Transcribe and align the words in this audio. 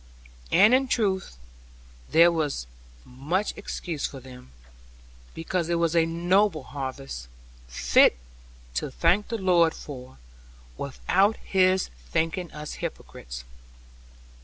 And 0.51 0.73
in 0.73 0.87
truth, 0.87 1.37
there 2.09 2.31
was 2.31 2.65
much 3.05 3.53
excuse 3.55 4.07
for 4.07 4.19
them; 4.19 4.51
because 5.35 5.69
it 5.69 5.77
was 5.77 5.95
a 5.95 6.07
noble 6.07 6.63
harvest, 6.63 7.27
fit 7.67 8.17
to 8.73 8.89
thank 8.89 9.27
the 9.27 9.37
Lord 9.37 9.75
for, 9.75 10.17
without 10.75 11.37
His 11.37 11.91
thinking 12.09 12.51
us 12.51 12.73
hypocrites. 12.81 13.43